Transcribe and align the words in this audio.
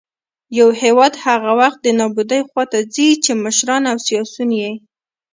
يـو 0.57 0.67
هـېواد 0.81 1.13
هـغه 1.23 1.51
وخـت 1.59 1.79
د 1.83 1.87
نـابـودۍ 1.99 2.39
خـواتـه 2.49 2.79
ځـي 2.93 3.07
،چـې 3.23 3.31
مـشران 3.43 3.83
او 3.91 3.97
سـياسيون 4.05 4.49
يـې 4.61 4.71